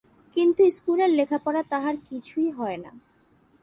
কিন্তু 0.35 0.61
স্কুলের 0.69 1.09
লেখাপড়া 1.09 1.61
তাহার 1.69 1.95
কিছুই 2.09 2.49
হয় 2.51 2.77
না। 2.77 2.91